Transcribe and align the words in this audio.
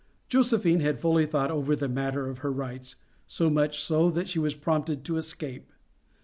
Josephine 0.29 0.79
had 0.79 0.97
fully 0.97 1.27
thought 1.27 1.51
over 1.51 1.75
the 1.75 1.87
matter 1.87 2.27
of 2.27 2.39
her 2.39 2.51
rights, 2.51 2.95
so 3.27 3.51
much 3.51 3.79
so, 3.79 4.09
that 4.09 4.27
she 4.27 4.39
was 4.39 4.55
prompted 4.55 5.05
to 5.05 5.15
escape. 5.17 5.71